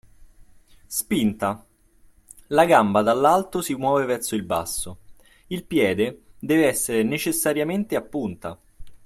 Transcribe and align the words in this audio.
Spinta: 0.87 1.63
La 2.47 2.65
gamba 2.65 3.03
dall’alto 3.03 3.61
si 3.61 3.75
muove 3.75 4.05
verso 4.05 4.33
il 4.33 4.41
basso. 4.41 5.01
Il 5.49 5.63
piede 5.63 6.23
deve 6.39 6.65
essere 6.65 7.03
necessariamente 7.03 7.95
a 7.95 8.01
punta. 8.01 8.59